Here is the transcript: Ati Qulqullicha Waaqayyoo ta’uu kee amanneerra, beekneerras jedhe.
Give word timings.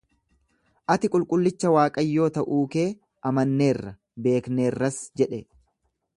Ati 0.93 1.11
Qulqullicha 1.15 1.73
Waaqayyoo 1.75 2.31
ta’uu 2.39 2.63
kee 2.77 2.87
amanneerra, 3.33 3.93
beekneerras 4.29 4.99
jedhe. 5.23 5.45